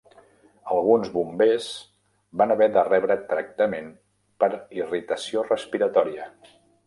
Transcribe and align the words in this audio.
Alguns 0.75 1.09
bombers 1.17 1.67
van 2.43 2.53
haver 2.55 2.69
de 2.79 2.85
rebre 2.87 3.19
tractament 3.33 3.93
per 4.45 4.51
irritació 4.81 5.47
respiratòria. 5.53 6.29